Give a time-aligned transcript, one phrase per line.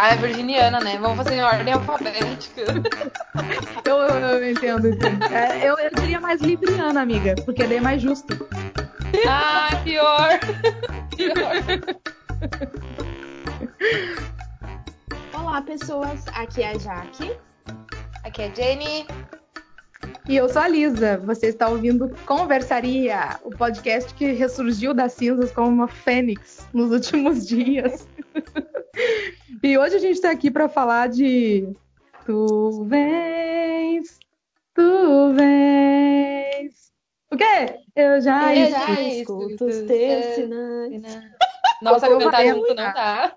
[0.00, 0.96] Ah, é virginiana, né?
[0.96, 2.62] Vamos fazer em ordem alfabética.
[3.84, 5.24] eu, eu, eu, entendo, entendo.
[5.24, 8.48] É, eu, eu diria mais libriana, amiga, porque daí é mais justo.
[9.26, 10.38] Ah, pior.
[11.16, 11.98] pior.
[15.34, 16.24] Olá, pessoas.
[16.28, 17.36] Aqui é a Jaque.
[18.22, 19.04] Aqui é a Jenny.
[20.28, 21.16] E eu sou a Lisa.
[21.24, 27.46] Você está ouvindo Conversaria, o podcast que ressurgiu das cinzas como uma fênix nos últimos
[27.48, 28.06] dias.
[29.62, 31.66] e hoje a gente está aqui para falar de
[32.26, 34.18] Tu vens,
[34.74, 36.92] tu vens.
[37.32, 37.80] O quê?
[37.96, 41.02] Eu já, eu já escuto os teus sinais.
[41.80, 43.34] Nossa, cantar junto não dá.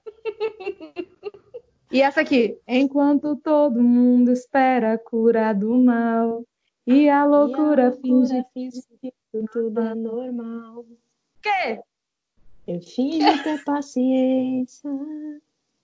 [1.90, 6.44] E essa aqui, enquanto todo mundo espera a cura do mal
[6.86, 8.46] e a loucura, e a loucura finge
[9.00, 9.14] que
[9.52, 10.86] tudo é normal.
[11.42, 11.82] Quê?
[12.68, 14.90] Eu finge ter paciência.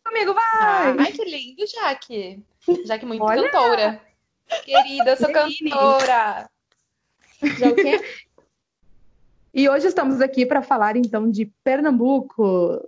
[0.04, 0.98] Comigo, vai!
[1.00, 2.44] Ai, que lindo, Jaque.
[2.86, 3.44] Jaque muito Olha.
[3.44, 4.02] cantora.
[4.64, 6.50] Querida, eu sou cantora.
[7.42, 8.02] Já o quê?
[9.54, 12.80] E hoje estamos aqui para falar então de Pernambuco,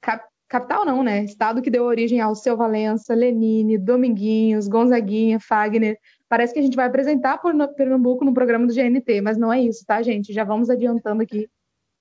[0.00, 1.24] cap capital não, né?
[1.24, 5.98] Estado que deu origem ao seu Valença, Lenine, Dominguinhos, Gonzaguinha, Fagner.
[6.28, 7.40] Parece que a gente vai apresentar
[7.76, 10.32] Pernambuco no programa do GNT, mas não é isso, tá, gente?
[10.32, 11.48] Já vamos adiantando aqui.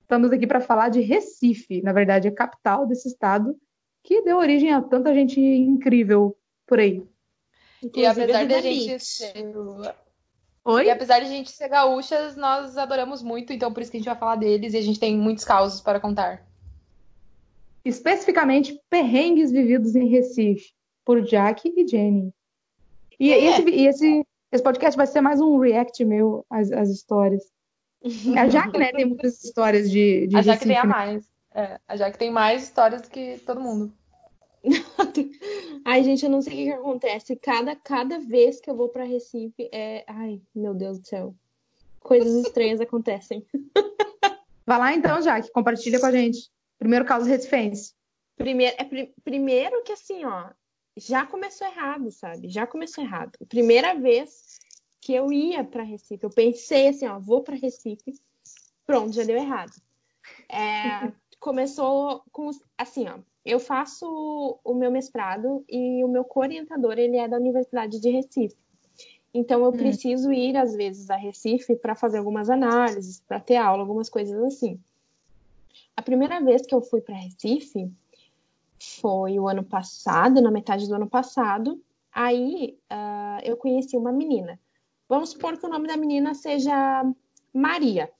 [0.02, 3.56] Estamos aqui para falar de Recife, na verdade, é capital desse estado
[4.04, 7.06] que deu origem a tanta gente incrível por aí.
[7.82, 9.34] Inclusive, e apesar de a gente ser...
[10.66, 10.86] Oi?
[10.86, 14.00] E apesar de a gente ser gaúchas, nós adoramos muito, então por isso que a
[14.00, 16.46] gente vai falar deles e a gente tem muitos causos para contar.
[17.84, 22.34] Especificamente, perrengues vividos em Recife, por Jack e Jenny.
[23.20, 23.44] E, é.
[23.44, 27.44] esse, e esse, esse, podcast vai ser mais um react meu às, às histórias.
[28.38, 31.34] A Jack, né, tem muitas histórias de, de A Jack tem a mais.
[31.56, 33.94] É, a Jaque tem mais histórias do que todo mundo.
[35.86, 37.36] ai, gente, eu não sei o que, que, acontece.
[37.36, 40.04] Cada, cada vez que eu vou para Recife, é.
[40.08, 41.36] Ai, meu Deus do céu.
[42.00, 43.46] Coisas estranhas acontecem.
[44.66, 46.50] Vai lá então, Jaque, compartilha com a gente.
[46.80, 47.94] Primeiro caso recifense.
[48.36, 50.50] Primeiro, é, pr primeiro que assim, ó,
[50.96, 52.50] já começou errado, sabe?
[52.50, 53.32] Já começou errado.
[53.48, 54.60] Primeira vez
[55.02, 58.20] que eu ia para Recife, eu pensei assim, ó, vou para Recife.
[58.86, 59.74] Pronto, já deu errado.
[60.48, 63.20] É, começou com assim, ó.
[63.46, 68.56] Eu faço o meu mestrado e o meu co-orientador ele é da Universidade de Recife.
[69.34, 69.78] Então eu hum.
[69.78, 74.42] preciso ir às vezes a Recife para fazer algumas análises, para ter aula, algumas coisas
[74.44, 74.80] assim.
[75.98, 77.92] A primeira vez que eu fui para Recife
[78.84, 81.82] foi o ano passado, na metade do ano passado.
[82.12, 84.60] Aí uh, eu conheci uma menina.
[85.08, 87.04] Vamos supor que o nome da menina seja
[87.54, 88.12] Maria.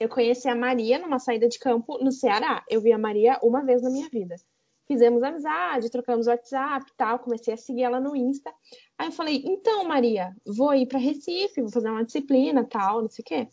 [0.00, 2.64] Eu conheci a Maria numa saída de campo no Ceará.
[2.68, 4.36] Eu vi a Maria uma vez na minha vida.
[4.86, 7.18] Fizemos amizade, trocamos WhatsApp e tal.
[7.20, 8.52] Comecei a seguir ela no Insta.
[8.98, 13.08] Aí eu falei: então, Maria, vou ir para Recife, vou fazer uma disciplina tal, não
[13.08, 13.48] sei o quê.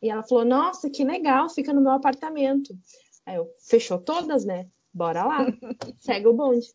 [0.00, 2.76] E ela falou: nossa, que legal, fica no meu apartamento.
[3.26, 4.68] Aí eu: fechou todas, né?
[4.92, 5.46] Bora lá,
[5.98, 6.66] segue o bonde.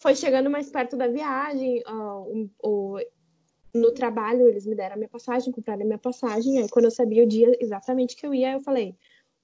[0.00, 1.82] Foi chegando mais perto da viagem,
[2.62, 2.98] o,
[3.74, 6.58] no trabalho eles me deram a minha passagem, compraram a minha passagem.
[6.58, 8.96] Aí quando eu sabia o dia exatamente que eu ia, eu falei: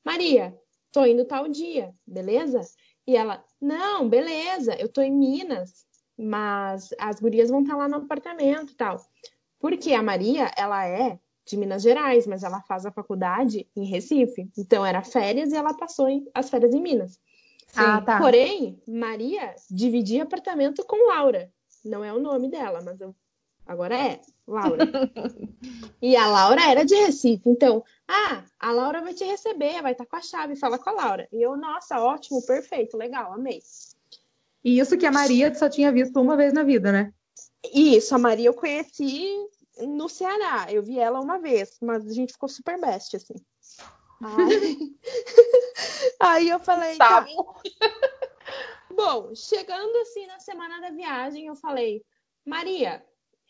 [0.05, 0.57] Maria,
[0.93, 2.61] tô indo tal dia, beleza?
[3.07, 5.87] E ela: Não, beleza, eu tô em Minas,
[6.17, 9.01] mas as gurias vão estar tá lá no apartamento e tal.
[9.59, 14.51] Porque a Maria, ela é de Minas Gerais, mas ela faz a faculdade em Recife.
[14.57, 17.19] Então era férias e ela passou as férias em Minas.
[17.77, 18.19] Ah, tá.
[18.19, 21.51] Porém, Maria dividia apartamento com Laura.
[21.85, 23.15] Não é o nome dela, mas eu
[23.69, 24.79] Agora é, Laura.
[26.01, 27.43] e a Laura era de Recife.
[27.51, 30.89] Então, ah, a Laura vai te receber, vai estar tá com a chave, fala com
[30.89, 31.29] a Laura.
[31.31, 33.61] E eu, nossa, ótimo, perfeito, legal, amei.
[34.65, 37.13] E isso que a Maria só tinha visto uma vez na vida, né?
[37.75, 39.37] Isso, a Maria eu conheci
[39.87, 40.67] no Ceará.
[40.71, 43.35] Eu vi ela uma vez, mas a gente ficou super best, assim.
[44.21, 44.97] Aí,
[46.21, 47.25] Aí eu falei, tá.
[48.91, 52.05] Bom, chegando assim na semana da viagem, eu falei,
[52.45, 53.05] Maria,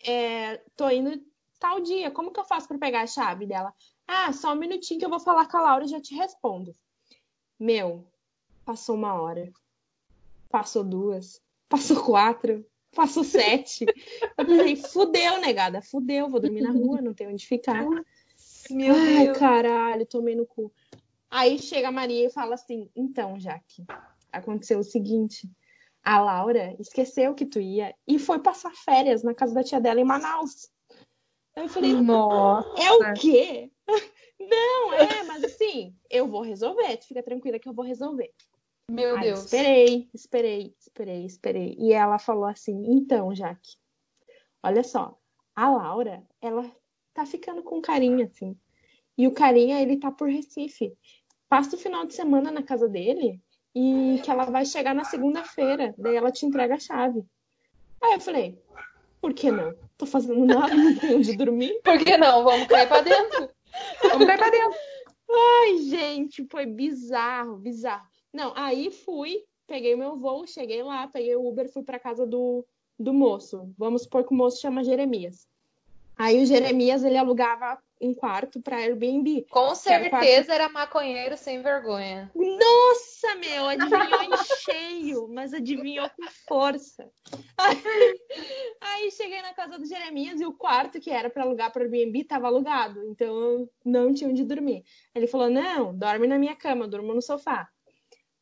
[0.06, 1.22] é, tô indo
[1.58, 3.72] tal dia, como que eu faço para pegar a chave dela?
[4.06, 6.74] Ah, só um minutinho que eu vou falar com a Laura e já te respondo.
[7.58, 8.06] Meu,
[8.64, 9.50] passou uma hora,
[10.50, 13.86] passou duas, passou quatro, passou sete.
[14.36, 17.86] Eu falei, fudeu, negada, fudeu, vou dormir na rua, não tenho onde ficar.
[18.70, 19.38] Meu Ai, Deus.
[19.38, 20.72] caralho, tomei no cu.
[21.30, 23.84] Aí chega a Maria e fala assim: então, Jaque,
[24.32, 25.48] aconteceu o seguinte
[26.08, 30.00] a Laura esqueceu que tu ia e foi passar férias na casa da tia dela
[30.00, 30.70] em Manaus.
[31.54, 32.82] Aí eu falei, Nossa.
[32.82, 33.70] É o quê?
[34.40, 36.96] Não, é, mas assim, eu vou resolver.
[36.96, 38.32] Tu fica tranquila que eu vou resolver.
[38.90, 39.44] Meu Aí, Deus.
[39.44, 41.76] Esperei, esperei, esperei, esperei.
[41.78, 43.76] E ela falou assim: então, Jaque,
[44.62, 45.18] olha só,
[45.54, 46.64] a Laura, ela
[47.18, 48.56] tá ficando com carinha, assim.
[49.16, 50.96] E o carinha, ele tá por Recife.
[51.48, 53.40] Passa o final de semana na casa dele
[53.74, 55.92] e que ela vai chegar na segunda-feira.
[55.98, 57.24] Daí ela te entrega a chave.
[58.00, 58.56] Aí eu falei:
[59.20, 59.74] por que não?
[59.96, 61.76] Tô fazendo nada, não tenho onde dormir.
[61.82, 62.44] Por que não?
[62.44, 63.50] Vamos cair pra dentro.
[64.00, 64.78] Vamos cair pra dentro.
[65.28, 68.06] Ai, gente, foi bizarro, bizarro.
[68.32, 72.64] Não, aí fui, peguei meu voo, cheguei lá, peguei o Uber, fui pra casa do,
[72.96, 73.74] do moço.
[73.76, 75.48] Vamos supor que o moço chama Jeremias.
[76.18, 79.46] Aí o Jeremias, ele alugava um quarto pra Airbnb.
[79.50, 82.30] Com era certeza quarto- era maconheiro sem vergonha.
[82.34, 87.08] Nossa, meu, adivinhou em cheio, mas adivinhou com força.
[87.56, 87.82] Aí,
[88.80, 92.24] aí cheguei na casa do Jeremias e o quarto que era pra alugar para Airbnb
[92.24, 94.84] tava alugado, então eu não tinha onde dormir.
[95.14, 97.68] Ele falou: "Não, dorme na minha cama, eu durmo no sofá".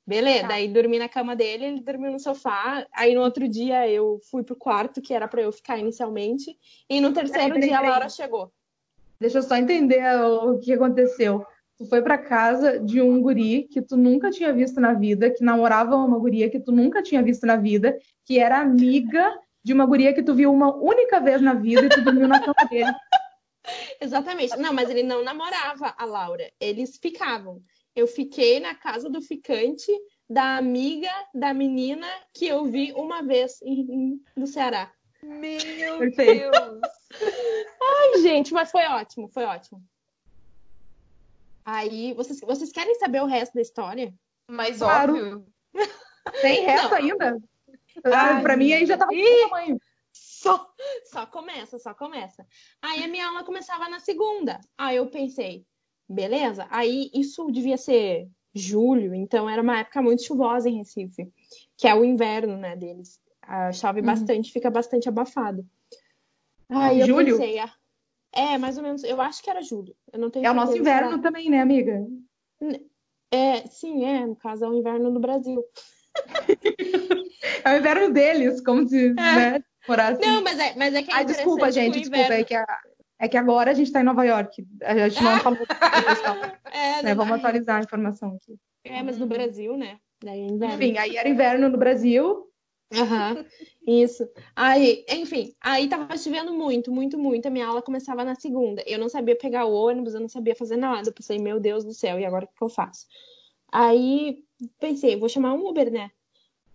[0.06, 0.48] Beleza, Tá.
[0.48, 2.86] daí dormi na cama dele, ele dormiu no sofá.
[2.92, 6.56] Aí no outro dia eu fui pro quarto que era pra eu ficar inicialmente,
[6.88, 8.52] e no terceiro peraí, dia a Laura chegou.
[9.20, 11.44] Deixa eu só entender o que aconteceu.
[11.78, 15.42] Tu foi pra casa de um guri que tu nunca tinha visto na vida, que
[15.42, 19.84] namorava uma guria que tu nunca tinha visto na vida, que era amiga de uma
[19.84, 22.92] guria que tu viu uma única vez na vida e tu dormiu na cama dele.
[24.00, 24.56] Exatamente.
[24.56, 26.48] Não, mas ele não namorava a Laura.
[26.60, 27.60] Eles ficavam.
[27.96, 29.90] Eu fiquei na casa do ficante
[30.28, 34.92] da amiga da menina que eu vi uma vez em- em- no Ceará.
[35.22, 36.50] Meu Perfeito.
[36.50, 36.80] Deus.
[37.82, 39.82] Ai, gente, mas foi ótimo, foi ótimo.
[41.64, 44.14] Aí, vocês, vocês querem saber o resto da história?
[44.48, 45.14] Mas Claro.
[45.14, 45.46] óbvio.
[46.40, 46.96] Tem resto Não.
[46.96, 47.38] ainda?
[48.04, 49.22] Ai, pra mim aí já tava Ih.
[49.24, 49.80] do tamanho.
[50.12, 50.70] Só,
[51.10, 52.46] só começa, só começa.
[52.80, 54.60] Aí a minha aula começava na segunda.
[54.78, 55.64] Aí eu pensei,
[56.08, 56.66] beleza?
[56.70, 61.30] Aí isso devia ser julho, então era uma época muito chuvosa em Recife,
[61.76, 63.20] que é o inverno, né, deles.
[63.42, 64.06] Ah, chove Uhum.
[64.06, 65.64] bastante, fica bastante abafado.
[66.68, 67.36] Aí eu Julho?
[67.36, 67.72] pensei, ah,
[68.32, 69.94] é, mais ou menos, eu acho que era julho.
[70.12, 72.04] Eu não tenho É o nosso inverno também, né, amiga?
[73.30, 75.62] É, sim, é, no caso é o inverno no Brasil.
[77.64, 80.20] É o inverno deles, como se, né, morasse.
[80.20, 82.32] Não, mas é, mas é que é desculpa, gente, desculpa.
[82.32, 82.80] É que, a-
[83.18, 84.66] é que agora a gente tá em Nova York.
[84.82, 85.58] A gente não falou
[86.72, 87.14] É, né?
[87.14, 88.58] Vamos atualizar a informação aqui.
[88.84, 89.98] É, mas no Brasil, né?
[90.22, 90.74] Daí é inverno.
[90.74, 92.46] Enfim, aí era inverno no Brasil.
[92.94, 93.44] Aham,
[93.86, 94.28] isso.
[94.54, 97.46] Aí, enfim, aí tava chovendo muito, muito, muito.
[97.46, 98.82] A minha aula começava na segunda.
[98.86, 101.08] Eu não sabia pegar o ônibus, eu não sabia fazer nada.
[101.08, 103.06] Eu pensei, meu Deus do céu, e agora o que que eu faço?
[103.72, 104.44] Aí
[104.78, 106.10] pensei, vou chamar um Uber, né?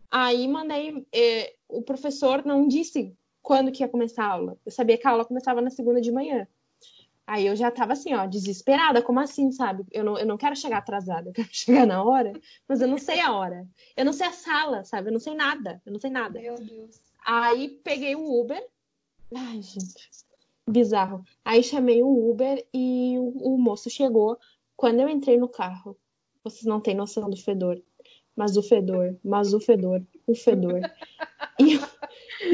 [0.09, 1.05] Aí mandei.
[1.13, 4.57] eh, o professor não disse quando que ia começar a aula.
[4.65, 6.47] Eu sabia que a aula começava na segunda de manhã.
[7.25, 9.85] Aí eu já tava assim, ó, desesperada, como assim, sabe?
[9.91, 12.33] Eu não, eu não quero chegar atrasada, eu quero chegar na hora,
[12.67, 13.67] mas eu não sei a hora.
[13.95, 15.09] Eu não sei a sala, sabe?
[15.09, 16.39] Eu não sei nada, eu não sei nada.
[16.39, 16.99] Meu Deus.
[17.25, 18.61] Aí peguei o Uber.
[19.33, 20.09] Ai, gente,
[20.67, 21.23] bizarro.
[21.45, 24.37] Aí chamei o Uber e o, o moço chegou.
[24.75, 25.95] Quando eu entrei no carro,
[26.43, 27.81] vocês não têm noção do fedor.
[28.35, 30.81] Mas o fedor, mas o fedor, o fedor.
[31.59, 31.79] E,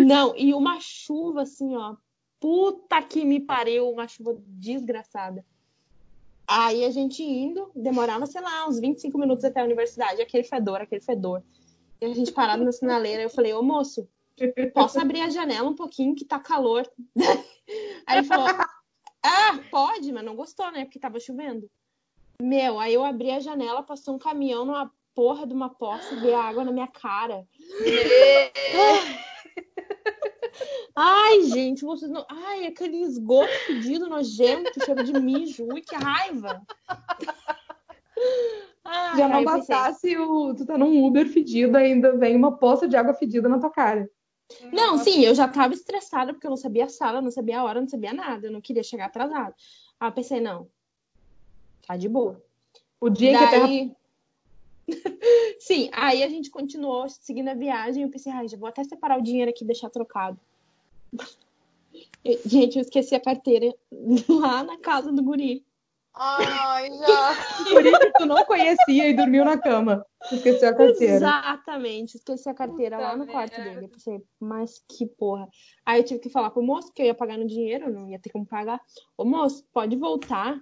[0.07, 1.97] não, e uma chuva assim, ó.
[2.39, 5.45] Puta que me pariu, uma chuva desgraçada.
[6.47, 10.21] Aí a gente indo, demorava, sei lá, uns 25 minutos até a universidade.
[10.21, 11.43] Aquele fedor, aquele fedor.
[11.99, 13.21] E a gente parado na sinaleira.
[13.21, 14.07] Eu falei, ô moço,
[14.73, 16.89] posso abrir a janela um pouquinho que tá calor?
[18.07, 20.85] Aí ele falou, ah, pode, mas não gostou, né?
[20.85, 21.69] Porque tava chovendo.
[22.41, 26.37] Meu, aí eu abri a janela, passou um caminhão numa porra de uma poça, veio
[26.37, 27.45] água na minha cara.
[30.95, 32.25] Ai, gente, vocês não.
[32.29, 35.65] Ai, aquele esgoto fedido, nojento, cheiro de mijo.
[35.71, 36.61] Ui, que raiva.
[38.83, 42.87] Ai, Já não pensei, bastasse o, tu tá num Uber fedido, ainda vem uma poça
[42.87, 44.09] de água fedida na tua cara.
[44.71, 47.63] Não, sim, eu já tava estressada porque eu não sabia a sala, não sabia a
[47.63, 48.47] hora, não sabia nada.
[48.47, 49.53] Eu não queria chegar atrasada.
[49.99, 50.69] Aí eu pensei, não,
[51.85, 52.41] tá de boa.
[52.99, 53.95] O dia que a terra Daí...
[55.59, 58.03] Sim, aí a gente continuou seguindo a viagem.
[58.03, 60.39] Eu pensei, ai, já vou até separar o dinheiro aqui e deixar trocado.
[62.23, 63.73] E, Gente, eu esqueci a carteira
[64.29, 65.65] lá na casa do guri.
[66.19, 67.35] Ai, já.
[67.69, 70.03] por isso que tu não conhecia e dormiu na cama.
[70.31, 71.15] Esqueceu a carteira.
[71.15, 73.69] Exatamente, esqueci a carteira Puta lá no quarto merda.
[73.69, 73.85] dele.
[73.85, 75.47] Eu pensei, mas que porra.
[75.85, 78.17] Aí eu tive que falar pro moço que eu ia pagar no dinheiro, não ia
[78.17, 78.81] ter como pagar.
[79.15, 80.59] Ô moço, pode voltar.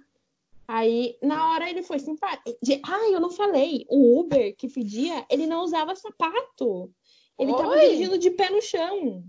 [0.68, 2.58] Aí, na hora ele foi simpático.
[2.84, 3.86] Ah, eu não falei.
[3.88, 6.92] O Uber que pedia, ele não usava sapato.
[7.38, 7.80] Ele tava Oi?
[7.80, 9.22] dirigindo de pé no chão.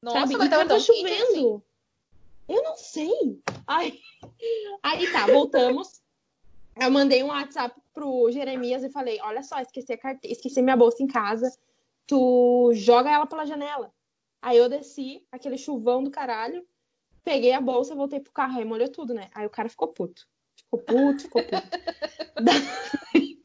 [0.00, 0.36] Nossa, sabe?
[0.36, 1.62] mas e tava tava chovendo.
[2.48, 3.40] Eu não sei.
[3.66, 3.98] Aí,
[4.82, 6.02] aí tá, voltamos.
[6.80, 10.30] Eu mandei um WhatsApp pro Jeremias e falei: Olha só, esqueci, a carte...
[10.30, 11.52] esqueci minha bolsa em casa.
[12.06, 13.92] Tu joga ela pela janela.
[14.40, 16.66] Aí eu desci, aquele chuvão do caralho,
[17.22, 19.30] peguei a bolsa, voltei pro carro, aí molhou tudo, né?
[19.34, 20.26] Aí o cara ficou puto.
[20.56, 21.68] Ficou puto, ficou puto.
[22.42, 23.38] daí,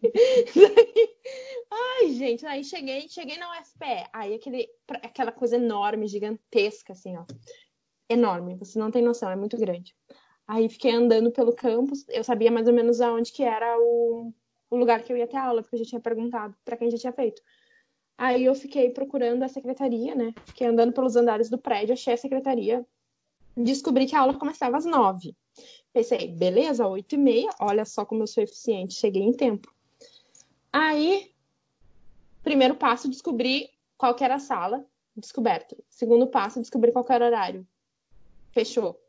[1.71, 4.09] ai, gente, aí cheguei, cheguei na UFPE.
[4.13, 4.69] Aí aquele,
[5.03, 7.25] aquela coisa enorme, gigantesca, assim, ó
[8.09, 9.95] enorme, você não tem noção, é muito grande.
[10.47, 14.33] Aí fiquei andando pelo campus, eu sabia mais ou menos aonde que era o,
[14.69, 16.97] o lugar que eu ia ter aula, porque eu já tinha perguntado para quem já
[16.97, 17.41] tinha feito.
[18.17, 20.33] Aí eu fiquei procurando a secretaria, né?
[20.45, 22.85] Fiquei andando pelos andares do prédio, achei a secretaria,
[23.55, 25.35] descobri que a aula começava às nove.
[25.93, 29.73] Pensei, beleza, oito e meia, olha só como eu sou eficiente, cheguei em tempo.
[30.71, 31.31] Aí,
[32.43, 35.75] primeiro passo, descobri qual era a sala, descoberto.
[35.89, 37.67] Segundo passo, descobri qual era o horário,
[38.51, 38.99] fechou.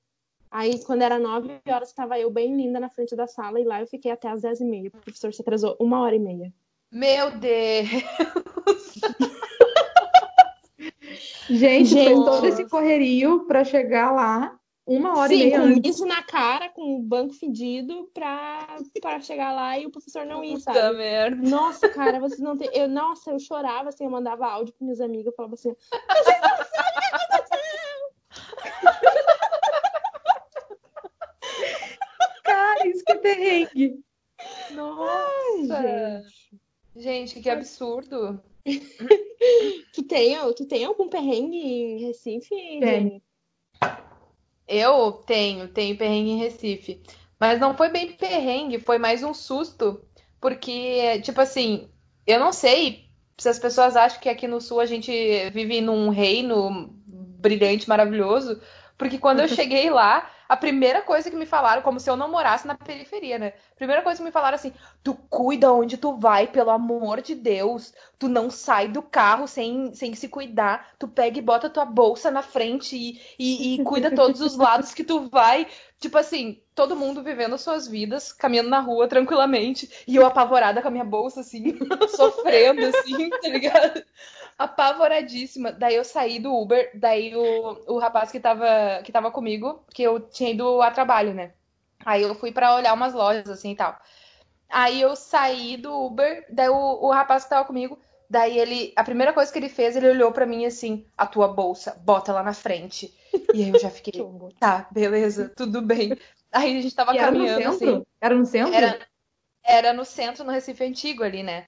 [0.50, 3.82] Aí, quando era nove horas, estava eu bem linda na frente da sala e lá
[3.82, 4.88] eu fiquei até às dez e meia.
[4.88, 6.52] O professor se atrasou uma hora e meia.
[6.90, 7.88] Meu Deus!
[11.50, 14.58] Gente, Gente, fez todo esse correrio para chegar lá
[14.88, 15.95] uma hora Sim, e meia com antes.
[15.95, 20.42] isso na cara, com o banco fedido, pra, pra chegar lá e o professor não
[20.42, 20.78] ir, sabe?
[20.78, 21.49] Puta merda.
[21.49, 22.71] Nossa, cara, vocês não tem.
[22.73, 26.40] Eu, nossa, eu chorava assim, eu mandava áudio pros meus amigos, eu falava assim, vocês
[26.40, 27.59] não sabem o que aconteceu!
[32.87, 34.00] isso que é perrengue.
[34.71, 35.78] Nossa!
[35.78, 36.61] Ai, gente.
[36.97, 38.42] gente, que absurdo.
[39.92, 43.23] tu, tem, tu tem algum perrengue em Recife, Jenny?
[44.68, 47.02] Eu tenho, tenho perrengue em Recife.
[47.40, 50.00] Mas não foi bem perrengue, foi mais um susto.
[50.40, 51.88] Porque, tipo assim,
[52.26, 53.08] eu não sei
[53.38, 55.10] se as pessoas acham que aqui no sul a gente
[55.50, 58.60] vive num reino brilhante, maravilhoso.
[58.96, 62.30] Porque quando eu cheguei lá, a primeira coisa que me falaram, como se eu não
[62.30, 63.52] morasse na periferia, né?
[63.76, 64.72] Primeira coisa que me falaram assim:
[65.04, 67.92] tu cuida onde tu vai, pelo amor de Deus.
[68.18, 70.94] Tu não sai do carro sem, sem se cuidar.
[70.98, 74.94] Tu pega e bota tua bolsa na frente e, e, e cuida todos os lados
[74.94, 75.66] que tu vai.
[76.00, 79.90] Tipo assim, todo mundo vivendo suas vidas, caminhando na rua tranquilamente.
[80.06, 81.76] E eu apavorada com a minha bolsa, assim,
[82.16, 84.02] sofrendo, assim, tá ligado?
[84.58, 85.70] Apavoradíssima.
[85.70, 90.02] Daí eu saí do Uber, daí o, o rapaz que tava, que tava comigo, que
[90.02, 91.52] eu tinha ido a trabalho, né?
[92.04, 93.96] Aí eu fui para olhar umas lojas assim e tal.
[94.68, 97.98] Aí eu saí do Uber, daí o, o rapaz que tava comigo,
[98.28, 101.48] daí ele, a primeira coisa que ele fez, ele olhou para mim assim, a tua
[101.48, 103.14] bolsa, bota lá na frente.
[103.54, 104.20] E aí eu já fiquei,
[104.58, 106.18] tá, beleza, tudo bem.
[106.52, 108.04] Aí a gente tava e caminhando era assim.
[108.20, 108.74] Era no centro?
[108.74, 108.98] Era,
[109.62, 111.66] era no centro, no Recife Antigo ali, né?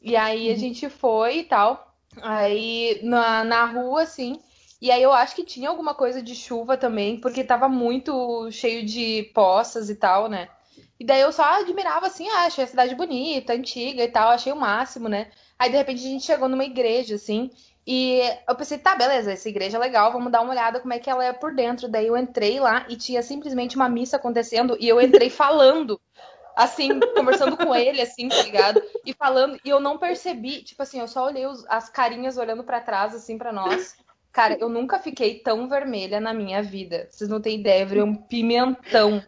[0.00, 0.58] E aí a uhum.
[0.58, 1.91] gente foi e tal.
[2.20, 4.40] Aí na, na rua, assim.
[4.80, 8.84] E aí eu acho que tinha alguma coisa de chuva também, porque tava muito cheio
[8.84, 10.48] de poças e tal, né?
[10.98, 14.52] E daí eu só admirava assim, ah, achei a cidade bonita, antiga e tal, achei
[14.52, 15.30] o máximo, né?
[15.58, 17.50] Aí de repente a gente chegou numa igreja, assim,
[17.86, 20.98] e eu pensei, tá, beleza, essa igreja é legal, vamos dar uma olhada como é
[21.00, 21.88] que ela é por dentro.
[21.88, 26.00] Daí eu entrei lá e tinha simplesmente uma missa acontecendo e eu entrei falando
[26.56, 28.82] assim, conversando com ele, assim, tá ligado?
[29.04, 32.64] E falando, e eu não percebi, tipo assim, eu só olhei os, as carinhas olhando
[32.64, 33.96] para trás, assim, para nós.
[34.32, 37.06] Cara, eu nunca fiquei tão vermelha na minha vida.
[37.10, 39.22] Vocês não têm ideia, eu virei um pimentão.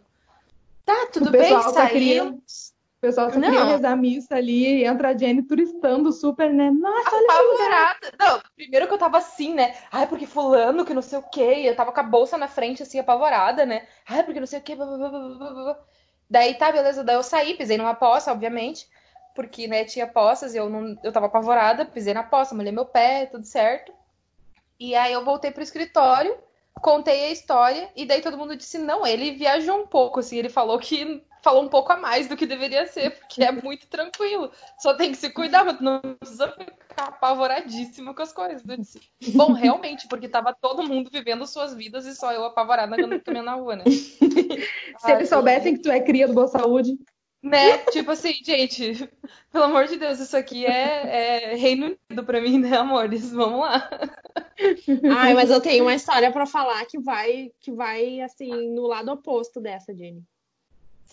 [0.83, 2.73] Tá, tudo bem, saímos.
[2.97, 3.49] O pessoal só não.
[3.49, 6.71] queria rezar missa ali, entra a Jenny turistando super, né?
[6.71, 9.75] Nossa, olha Não, primeiro que eu tava assim, né?
[9.91, 11.61] Ai, porque fulano, que não sei o quê.
[11.65, 13.85] Eu tava com a bolsa na frente, assim, apavorada, né?
[14.07, 14.75] Ai, porque não sei o quê.
[14.75, 15.79] Blá, blá, blá,
[16.29, 18.87] Daí tá, beleza, daí eu saí, pisei numa poça, obviamente,
[19.35, 22.85] porque, né, tinha poças e eu não, eu tava apavorada, pisei na poça, molhei meu
[22.85, 23.93] pé, tudo certo.
[24.79, 26.35] E aí eu voltei pro escritório,
[26.81, 30.49] contei a história e daí todo mundo disse não, ele viajou um pouco, assim, ele
[30.49, 34.51] falou que falou um pouco a mais do que deveria ser, porque é muito tranquilo.
[34.79, 38.67] Só tem que se cuidar, mas não precisa ficar apavoradíssimo com as coisas.
[38.67, 42.95] Eu disse, bom, realmente, porque tava todo mundo vivendo suas vidas e só eu apavorada
[42.97, 43.83] caminhando na rua, né?
[44.97, 46.97] Se eles soubessem que tu é cria do Boa Saúde.
[47.43, 47.77] Né?
[47.91, 49.07] Tipo assim, gente,
[49.53, 53.31] pelo amor de Deus, isso aqui é, é Reino Unido pra mim, né, amores?
[53.31, 53.87] Vamos lá.
[55.15, 59.11] Ai, mas eu tenho uma história para falar que vai, que vai, assim, no lado
[59.11, 60.23] oposto dessa, Jenny.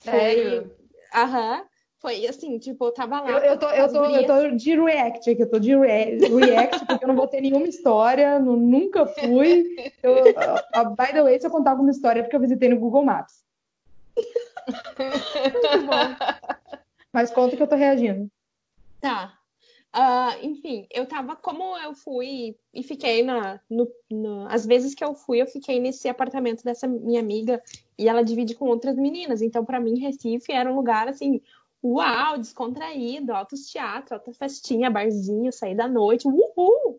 [0.02, 0.70] Sério?
[1.14, 1.64] Aham.
[2.00, 3.30] Foi assim, tipo, eu tava lá.
[3.30, 6.84] Eu, eu, tô, eu, tô, eu tô de react aqui, eu tô de re react,
[6.86, 9.92] porque eu não vou ter nenhuma história, não, nunca fui.
[10.02, 12.78] Eu, uh, by the way, se eu contar alguma história, é porque eu visitei no
[12.78, 13.44] Google Maps.
[14.98, 16.16] Muito bom.
[17.12, 18.28] Mas conta que eu tô reagindo.
[19.00, 19.38] Tá.
[19.94, 23.60] Uh, enfim, eu tava, como eu fui e fiquei na.
[23.68, 27.62] No, no, as vezes que eu fui, eu fiquei nesse apartamento dessa minha amiga
[27.98, 29.42] e ela divide com outras meninas.
[29.42, 31.42] Então, para mim, Recife era um lugar assim,
[31.84, 36.98] uau, descontraído, altos teatro, alta festinha, barzinho, sair da noite, uhul!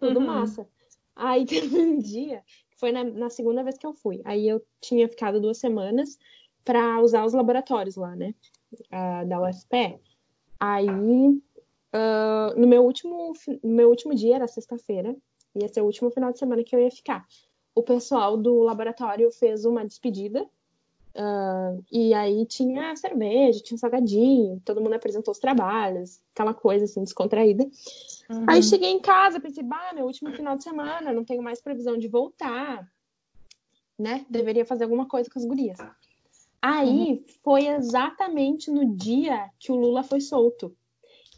[0.00, 0.26] Tudo uhum.
[0.26, 0.66] massa.
[1.14, 2.42] Aí teve um dia,
[2.76, 4.20] foi na, na segunda vez que eu fui.
[4.24, 6.18] Aí eu tinha ficado duas semanas
[6.64, 8.34] para usar os laboratórios lá, né?
[8.72, 10.00] Uh, da UFPE.
[10.58, 10.86] Aí
[11.94, 15.16] Uh, no, meu último, no meu último dia, era sexta-feira,
[15.54, 17.26] ia ser o último final de semana que eu ia ficar.
[17.74, 20.48] O pessoal do laboratório fez uma despedida.
[21.14, 27.02] Uh, e aí tinha cerveja, tinha salgadinho, todo mundo apresentou os trabalhos, aquela coisa assim,
[27.02, 27.64] descontraída.
[28.28, 28.44] Uhum.
[28.46, 31.96] Aí cheguei em casa, pensei, bah, meu último final de semana, não tenho mais previsão
[31.96, 32.86] de voltar,
[33.98, 34.26] né?
[34.28, 35.78] Deveria fazer alguma coisa com as gurias.
[36.60, 37.24] Aí uhum.
[37.42, 40.76] foi exatamente no dia que o Lula foi solto.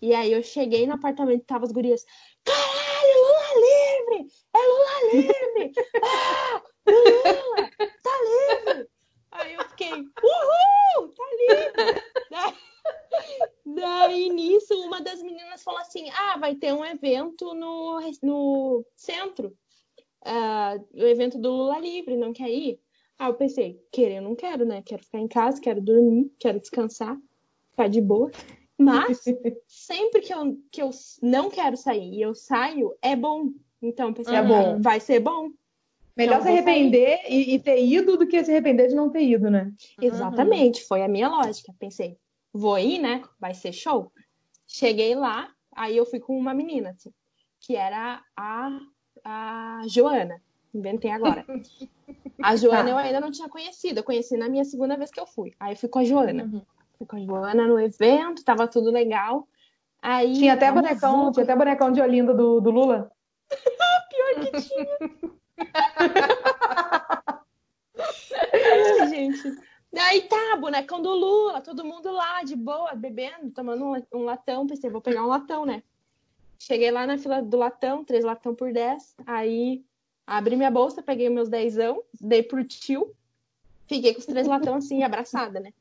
[0.00, 2.04] E aí eu cheguei no apartamento e tava as gurias.
[2.44, 4.32] Caralho, Lula livre!
[4.54, 5.72] É Lula livre!
[6.02, 7.70] Ah, Lula!
[8.02, 8.88] Tá livre!
[9.32, 11.08] Aí eu fiquei, uhul!
[11.14, 12.02] Tá livre!
[13.66, 19.56] Daí, nisso, uma das meninas falou assim: ah, vai ter um evento no, no centro.
[20.24, 22.80] Uh, o evento do Lula livre, não quer ir?
[23.18, 24.82] Ah, eu pensei, querer eu não quero, né?
[24.82, 27.16] Quero ficar em casa, quero dormir, quero descansar,
[27.70, 28.30] ficar de boa.
[28.78, 29.24] Mas
[29.66, 33.50] sempre que eu, que eu não quero sair e eu saio, é bom.
[33.82, 34.80] Então, pensei, é bom.
[34.80, 35.50] vai ser bom.
[36.16, 39.48] Melhor se arrepender e, e, ter ido do que se arrepender de não ter ido,
[39.50, 39.72] né?
[40.02, 41.72] Exatamente, foi a minha lógica.
[41.78, 42.18] Pensei,
[42.52, 43.22] vou ir, né?
[43.38, 44.10] Vai ser show.
[44.66, 47.12] Cheguei lá, aí eu fui com uma menina, assim,
[47.60, 48.80] que era a,
[49.24, 50.42] a Joana.
[50.74, 51.44] Inventei agora.
[52.40, 52.90] A Joana tá.
[52.90, 55.52] eu ainda não tinha conhecido, eu conheci na minha segunda vez que eu fui.
[55.58, 56.44] Aí eu fui com a Joana.
[56.44, 56.62] Uhum.
[56.98, 59.46] Fui com a Joana no evento, tava tudo legal.
[60.02, 63.10] Aí, tinha até bonecão, tinha até bonecão de Olinda do, do Lula.
[64.10, 64.86] Pior que tinha.
[69.00, 69.56] Ai, gente.
[69.92, 74.66] Daí tá, bonecão do Lula, todo mundo lá, de boa, bebendo, tomando um, um latão.
[74.66, 75.82] Pensei, vou pegar um latão, né?
[76.58, 79.14] Cheguei lá na fila do latão, três latão por dez.
[79.24, 79.84] Aí
[80.26, 83.14] abri minha bolsa, peguei meus dezão, dei pro tio.
[83.86, 85.72] Fiquei com os três latão assim, abraçada, né?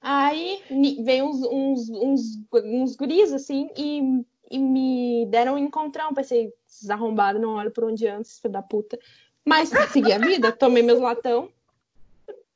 [0.00, 0.62] Aí
[1.02, 6.14] veio uns, uns, uns, uns guris, assim, e, e me deram um encontrão.
[6.14, 8.98] Pensei, esses arrombados não olham por onde antes, filho da puta.
[9.44, 11.50] Mas segui a vida, tomei meus latão.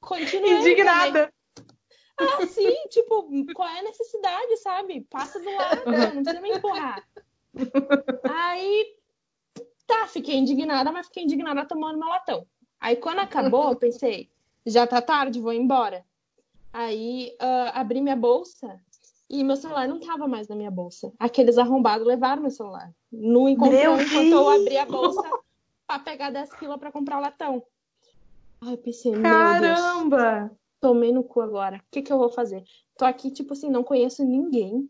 [0.00, 0.58] Continuei.
[0.58, 1.32] Indignada.
[2.18, 5.00] Ah, sim, tipo, qual é a necessidade, sabe?
[5.10, 5.82] Passa do lado,
[6.14, 7.02] não precisa me empurrar.
[8.24, 8.96] Aí,
[9.86, 12.46] tá, fiquei indignada, mas fiquei indignada tomando meu latão.
[12.78, 14.30] Aí, quando acabou, eu pensei,
[14.66, 16.04] já tá tarde, vou embora.
[16.72, 18.80] Aí uh, abri minha bolsa
[19.28, 21.12] e meu celular não tava mais na minha bolsa.
[21.18, 22.90] Aqueles arrombados levaram meu celular.
[23.10, 25.22] No encontrão, enquanto eu abri a bolsa
[25.86, 27.62] pra pegar 10 quilos pra comprar o latão.
[28.62, 29.60] Aí eu pensei, Caramba!
[29.60, 31.76] meu Deus, tomei no cu agora.
[31.76, 32.64] O que, que eu vou fazer?
[32.96, 34.88] Tô aqui, tipo assim, não conheço ninguém.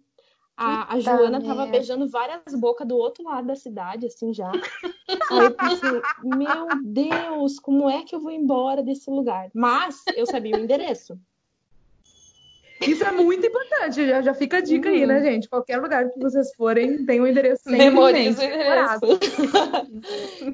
[0.57, 1.47] A, a Joana merda.
[1.47, 4.53] tava beijando várias bocas do outro lado da cidade, assim, já.
[5.31, 9.51] Aí eu pensei, meu Deus, como é que eu vou embora desse lugar?
[9.55, 11.19] Mas eu sabia o endereço.
[12.91, 14.95] Isso é muito importante, já, já fica a dica uhum.
[14.95, 15.25] aí, né, uhum.
[15.25, 15.49] gente?
[15.49, 19.01] Qualquer lugar que vocês forem, tem o um endereço Memoriza o endereço.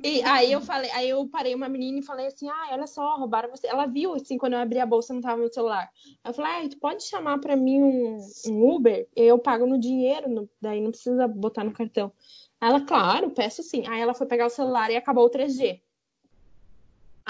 [0.04, 3.16] e aí eu falei, aí eu parei uma menina e falei assim, ah, olha só,
[3.16, 3.66] roubaram você.
[3.66, 5.88] Ela viu, assim, quando eu abri a bolsa, não tava meu celular.
[6.24, 9.06] Eu falei, ah, tu pode chamar pra mim um, um Uber?
[9.14, 12.12] Eu pago no dinheiro, no, daí não precisa botar no cartão.
[12.60, 13.84] Ela, claro, peço sim.
[13.86, 15.80] Aí ela foi pegar o celular e acabou o 3G.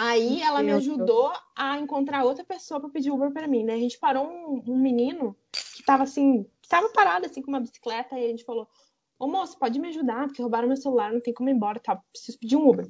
[0.01, 3.75] Aí ela me ajudou a encontrar outra pessoa para pedir Uber para mim, né?
[3.75, 5.37] A gente parou um, um menino
[5.75, 8.69] que tava assim, estava parado assim com uma bicicleta e a gente falou:
[9.19, 10.29] Ô moço, pode me ajudar?
[10.29, 12.01] Porque roubaram meu celular, não tem como ir embora, tá?
[12.13, 12.87] Preciso pedir um Uber.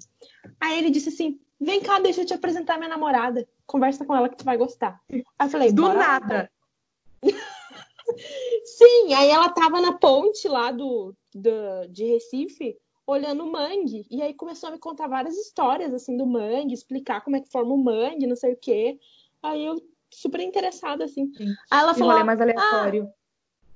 [0.60, 3.48] Aí ele disse assim: Vem cá, deixa eu te apresentar minha namorada.
[3.66, 5.00] Conversa com ela que tu vai gostar.
[5.10, 6.50] Aí eu falei: Do nada.
[8.66, 12.76] Sim, aí ela tava na ponte lá do, do de Recife
[13.08, 14.06] olhando o mangue.
[14.10, 17.50] E aí começou a me contar várias histórias, assim, do mangue, explicar como é que
[17.50, 19.00] forma o mangue, não sei o quê.
[19.42, 21.32] Aí eu, super interessada, assim.
[21.32, 21.54] Sim.
[21.70, 22.22] Aí ela falou...
[22.22, 23.10] mais aleatório.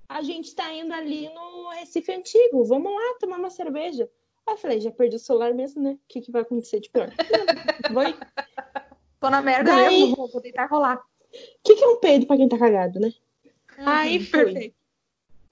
[0.07, 4.07] Ah, a gente tá indo ali no Recife Antigo, vamos lá tomar uma cerveja.
[4.47, 5.93] Aí eu falei, já perdi o celular mesmo, né?
[5.93, 7.11] O que, que vai acontecer de pior?
[7.91, 8.15] Vai.
[9.19, 10.01] Tô na merda Daí...
[10.01, 10.97] mesmo, vou, vou tentar rolar.
[10.97, 11.03] O
[11.65, 13.15] que, que é um peido pra quem tá cagado, né?
[13.79, 14.27] Uhum, aí.
[14.27, 14.82] Perfeito.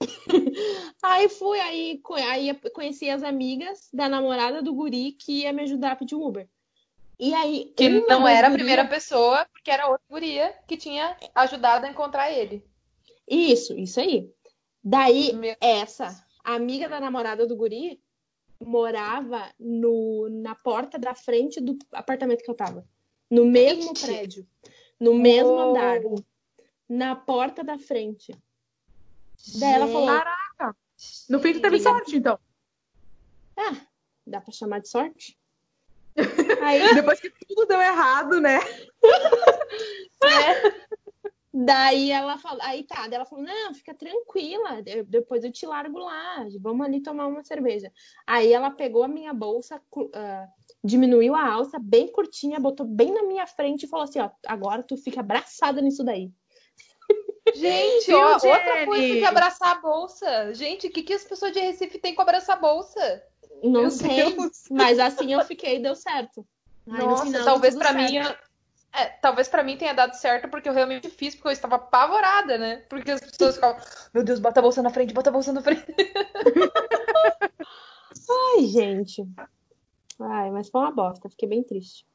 [1.01, 5.91] aí fui, aí, aí conheci as amigas da namorada do guri que ia me ajudar
[5.91, 6.47] a pedir Uber.
[7.19, 7.71] E aí.
[7.77, 12.31] Que não era a primeira pessoa, porque era outra guria que tinha ajudado a encontrar
[12.31, 12.65] ele.
[13.27, 14.33] Isso, isso aí.
[14.83, 15.55] Daí, Meu...
[15.61, 18.01] essa, a amiga da namorada do guri
[18.59, 22.85] morava no, na porta da frente do apartamento que eu tava.
[23.29, 24.05] No mesmo Gente.
[24.05, 24.47] prédio.
[24.99, 25.69] No mesmo Uou.
[25.69, 26.01] andar.
[26.89, 28.33] Na porta da frente.
[29.59, 30.75] Daí ela falou: Caraca!
[31.29, 32.39] No fim, tu teve sorte, então.
[33.57, 33.75] Ah,
[34.25, 35.37] dá pra chamar de sorte?
[36.61, 38.59] Aí, Depois que tudo deu errado, né?
[41.53, 45.65] daí ela falou, aí tá, daí ela falou, não, fica tranquila, de- depois eu te
[45.65, 47.91] largo lá, vamos ali tomar uma cerveja.
[48.27, 49.81] Aí ela pegou a minha bolsa,
[50.13, 50.47] ah,
[50.83, 54.83] diminuiu a alça, bem curtinha, botou bem na minha frente e falou assim, ó, agora
[54.83, 56.31] tu fica abraçada nisso daí.
[57.55, 60.53] Gente, Viu, ó, outra coisa que abraçar a bolsa.
[60.53, 63.23] Gente, o que, que as pessoas de Recife têm com abraçar a bolsa?
[63.63, 64.63] Não Meu sei, Deus.
[64.71, 66.45] mas assim eu fiquei e deu certo.
[66.85, 68.17] No Nossa, final, talvez tudo mim.
[68.93, 72.57] é, talvez pra mim tenha dado certo porque eu realmente fiz, porque eu estava apavorada,
[72.57, 72.77] né?
[72.89, 73.79] Porque as pessoas ficavam,
[74.13, 75.85] meu Deus, bota a bolsa na frente, bota a bolsa na frente.
[78.57, 79.23] Ai, gente.
[80.19, 82.05] Ai, mas foi uma bosta, fiquei bem triste.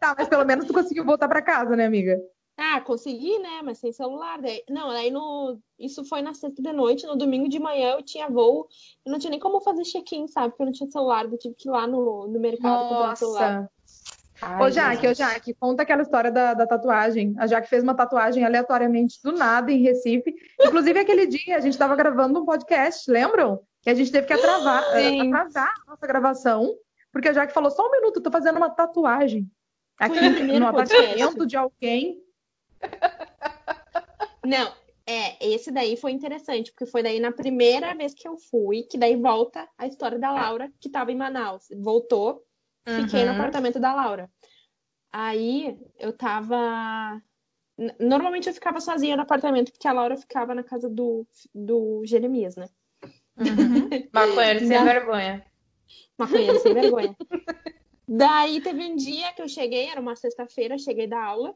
[0.00, 2.18] Tá, mas pelo menos tu conseguiu voltar pra casa, né, amiga?
[2.56, 3.62] Ah, consegui, né?
[3.62, 4.40] Mas sem celular.
[4.40, 4.62] Daí...
[4.68, 5.58] Não, aí no...
[5.78, 7.06] isso foi na sexta de noite.
[7.06, 8.68] No domingo de manhã eu tinha voo.
[9.04, 10.50] Eu não tinha nem como fazer check-in, sabe?
[10.50, 11.24] Porque eu não tinha celular.
[11.24, 13.62] Eu tive que ir lá no, no mercado comprar um celular.
[13.62, 13.74] Nossa.
[14.42, 17.34] Ai, Ô, Jaque, ô, Jaque, conta aquela história da, da tatuagem.
[17.38, 20.34] A Jaque fez uma tatuagem aleatoriamente do nada em Recife.
[20.60, 23.60] Inclusive, aquele dia a gente estava gravando um podcast, lembram?
[23.82, 26.74] Que a gente teve que atravar, atrasar a nossa gravação,
[27.12, 29.48] porque a Jaque falou: só um minuto, eu tô fazendo uma tatuagem.
[29.98, 31.22] Aqui no podcast.
[31.22, 32.23] apartamento de alguém.
[34.44, 34.74] Não,
[35.06, 38.98] é, esse daí foi interessante, porque foi daí na primeira vez que eu fui, que
[38.98, 41.66] daí volta a história da Laura, que tava em Manaus.
[41.76, 42.44] Voltou,
[42.96, 43.36] fiquei no Uhum.
[43.36, 44.30] apartamento da Laura.
[45.12, 47.22] Aí eu tava.
[48.00, 52.56] Normalmente eu ficava sozinha no apartamento, porque a Laura ficava na casa do, do Jeremias,
[52.56, 52.68] né?
[53.38, 53.88] Uhum.
[54.12, 54.84] Maconheiro sem Não.
[54.84, 55.46] vergonha.
[56.18, 57.16] Maconheiro sem vergonha.
[58.08, 61.54] Daí teve um dia que eu cheguei, era uma sexta-feira, cheguei da aula.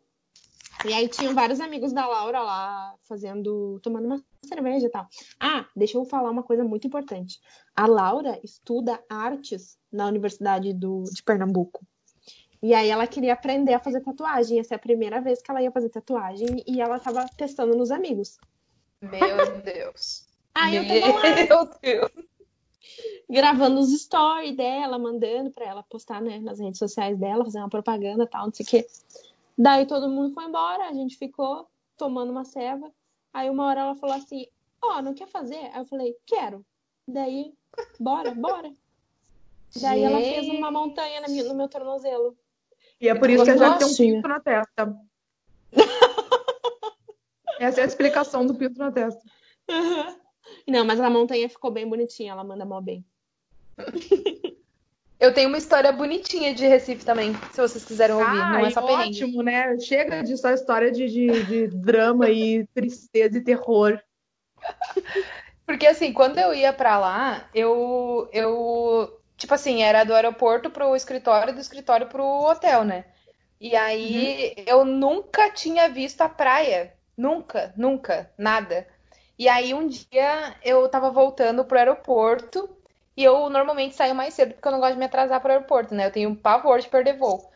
[0.85, 5.07] E aí tinham vários amigos da Laura lá fazendo, tomando uma cerveja e tal.
[5.41, 7.41] Ah, deixa eu falar uma coisa muito importante.
[7.75, 11.85] A Laura estuda artes na Universidade do, de Pernambuco.
[12.63, 14.59] E aí ela queria aprender a fazer tatuagem.
[14.59, 17.91] Essa é a primeira vez que ela ia fazer tatuagem e ela tava testando nos
[17.91, 18.39] amigos.
[19.01, 20.27] Meu Deus.
[20.55, 22.11] Aí eu tava lá Meu Deus.
[23.31, 27.69] gravando os stories dela, mandando pra ela postar, né, nas redes sociais dela, fazer uma
[27.69, 28.87] propaganda e tal, não sei o quê.
[29.59, 32.93] Daí todo mundo foi embora, a gente ficou tomando uma ceva.
[33.33, 34.47] Aí uma hora ela falou assim:
[34.81, 35.57] Ó, não quer fazer?
[35.73, 36.65] Aí eu falei: Quero.
[37.07, 37.53] Daí,
[37.99, 38.73] bora, bora.
[39.81, 40.57] Daí ela fez Gente.
[40.57, 42.37] uma montanha na minha- no meu tornozelo.
[43.01, 44.97] E é por isso que a Jaque tem um pinto na testa.
[47.59, 49.21] Essa é a explicação do pinto na testa.
[50.67, 53.05] Não, mas a montanha ficou bem bonitinha, ela manda mó bem.
[55.21, 58.37] Eu tenho uma história bonitinha de Recife também, se vocês quiserem ouvir.
[58.37, 59.25] não é só perrengue.
[59.25, 59.77] ótimo, né?
[59.79, 64.01] Chega de só história de, de, de drama e tristeza e terror.
[65.67, 70.95] Porque assim, quando eu ia pra lá, eu, eu, tipo assim, era do aeroporto pro
[70.95, 73.05] escritório, do escritório pro hotel, né?
[73.61, 76.95] E aí eu nunca tinha visto a praia.
[77.17, 78.87] Nunca, nunca, nada.
[79.37, 82.78] E aí um dia eu tava voltando pro aeroporto
[83.21, 85.95] e eu normalmente saio mais cedo porque eu não gosto de me atrasar pro aeroporto,
[85.95, 86.07] né?
[86.07, 87.51] Eu tenho pavor de perder voo.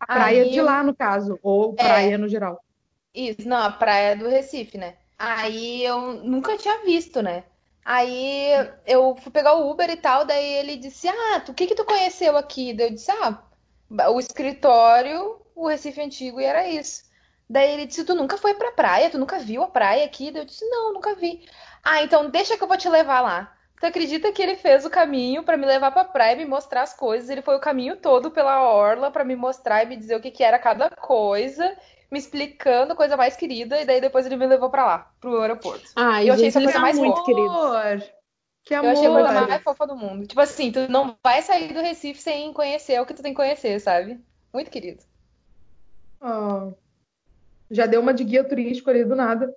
[0.00, 2.58] A praia Aí de lá, no caso, ou praia no geral.
[3.14, 4.96] Isso, não, a praia do Recife, né?
[5.18, 7.44] Aí eu nunca tinha visto, né?
[7.84, 8.48] Aí
[8.86, 11.74] eu fui pegar o Uber e tal, daí ele disse: Ah, tu- o que que
[11.74, 12.72] tu conheceu aqui?
[12.74, 13.42] Daí eu disse: Ah,
[14.10, 17.04] o escritório, o Recife Antigo, e era isso.
[17.48, 19.08] Daí ele disse: Tu nunca foi pra praia?
[19.10, 20.30] Tu nunca viu a praia aqui?
[20.30, 21.48] Daí eu disse: Não, nunca vi.
[21.82, 23.55] Ah, então deixa que eu vou te levar lá.
[23.80, 26.82] Tu acredita que ele fez o caminho pra me levar pra praia e me mostrar
[26.82, 27.28] as coisas?
[27.28, 30.30] Ele foi o caminho todo pela orla pra me mostrar e me dizer o que
[30.30, 31.76] que era cada coisa
[32.10, 35.40] me explicando a coisa mais querida, e daí depois ele me levou pra lá, pro
[35.40, 35.90] aeroporto.
[35.96, 37.26] Ai, Eu achei gente, essa coisa eles mais muito fofa.
[37.26, 37.56] queridos.
[37.56, 38.02] Amor!
[38.64, 39.48] Que Eu achei a coisa amor!
[39.48, 40.26] mais fofa do mundo.
[40.26, 43.36] Tipo assim, tu não vai sair do Recife sem conhecer o que tu tem que
[43.36, 44.20] conhecer, sabe?
[44.54, 45.02] Muito querido.
[46.20, 46.72] Oh.
[47.70, 49.52] Já deu uma de guia turístico ali do nada.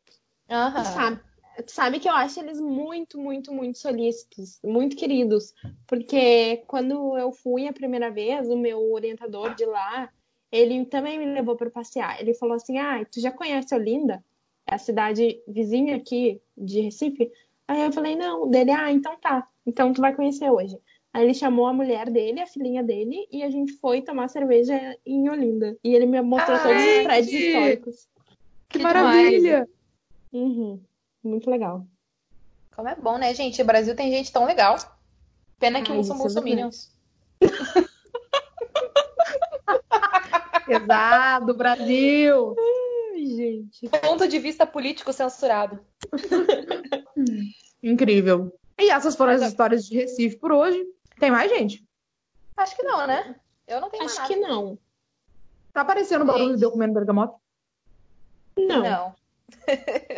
[0.49, 0.83] Aham.
[0.83, 1.19] Sabe,
[1.67, 5.53] sabe que eu acho eles muito, muito, muito solícitos, muito queridos.
[5.87, 10.09] Porque quando eu fui a primeira vez, o meu orientador de lá,
[10.51, 12.19] ele também me levou para passear.
[12.21, 14.23] Ele falou assim: Ah, tu já conhece Olinda?
[14.67, 17.31] É a cidade vizinha aqui de Recife?
[17.67, 18.49] Aí eu falei: Não.
[18.49, 19.47] Dele, ah, então tá.
[19.65, 20.77] Então tu vai conhecer hoje.
[21.11, 24.95] Aí ele chamou a mulher dele, a filhinha dele, e a gente foi tomar cerveja
[25.05, 25.75] em Olinda.
[25.83, 28.07] E ele me mostrou todos Ai, os prédios que- históricos.
[28.69, 29.67] Que, Que maravilha!
[30.31, 30.79] Uhum.
[31.23, 31.85] Muito legal.
[32.75, 33.61] Como é bom, né, gente?
[33.61, 34.77] O Brasil tem gente tão legal.
[35.59, 36.95] Pena que Ai, uns são é bolsominions.
[40.65, 42.55] Pesado, Brasil!
[43.13, 43.89] Ai, gente.
[43.89, 45.79] Ponto de vista político censurado.
[47.83, 48.53] Incrível.
[48.77, 50.85] E essas foram Mas as eu- histórias de Recife por hoje.
[51.19, 51.83] Tem mais, gente?
[52.55, 53.35] Acho que não, né?
[53.67, 54.77] Eu não tenho Acho mais que não.
[55.73, 57.35] Tá aparecendo o barulho de eu comendo bergamota?
[58.57, 58.83] Não.
[58.83, 59.15] Não.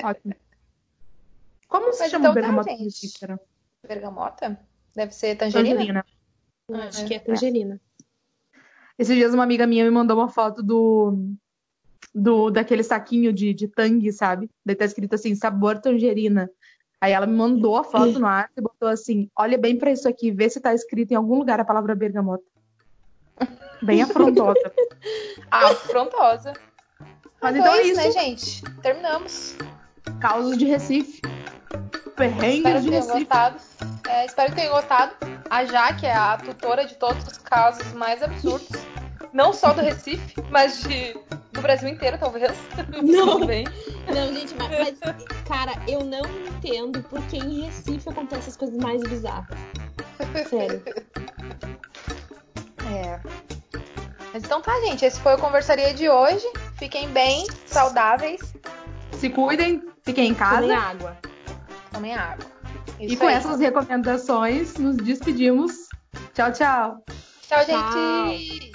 [0.03, 0.35] Ótimo.
[1.71, 3.39] Como se Mas chama então tá, bergamota?
[3.87, 4.59] Bergamota?
[4.93, 5.77] Deve ser tangerina?
[5.77, 6.05] Tangerina.
[6.69, 7.81] Ah, Acho que é tangerina.
[8.99, 11.33] Esses dias uma amiga minha me mandou uma foto do,
[12.13, 14.49] do daquele saquinho de, de tangue, sabe?
[14.65, 16.51] Daí tá escrito assim, sabor tangerina.
[16.99, 20.09] Aí ela me mandou a foto no ar e botou assim, olha bem pra isso
[20.09, 22.43] aqui, vê se tá escrito em algum lugar a palavra bergamota.
[23.81, 24.71] Bem afrontosa.
[25.49, 26.53] Afrontosa.
[27.41, 28.61] Mas Então então é é isso, né, gente?
[28.81, 29.57] Terminamos.
[30.19, 31.21] Causos de Recife.
[31.71, 33.19] Espero Perrengues que de tenham Recife.
[33.19, 33.57] gostado.
[34.07, 35.15] É, espero que tenham gostado.
[35.49, 38.69] A Jaque é a tutora de todos os casos mais absurdos.
[39.33, 41.13] Não só do Recife, mas de,
[41.53, 42.51] do Brasil inteiro, talvez.
[43.01, 43.39] Não.
[43.39, 49.01] Não, gente, mas, mas, cara, eu não entendo porque em Recife acontecem as coisas mais
[49.03, 49.57] bizarras.
[50.49, 50.83] Sério.
[52.91, 53.19] É.
[54.33, 55.05] Mas então tá, gente.
[55.05, 56.45] Esse foi o Conversaria de hoje.
[56.77, 58.41] Fiquem bem, saudáveis.
[59.13, 60.61] Se cuidem, fiquem em casa.
[60.61, 61.17] Tomem água.
[62.01, 62.45] Tomem água.
[62.99, 63.35] E Isso com aí.
[63.35, 65.71] essas recomendações, nos despedimos.
[66.33, 67.05] Tchau, tchau.
[67.47, 68.27] Tchau, Tchau.
[68.27, 68.70] gente.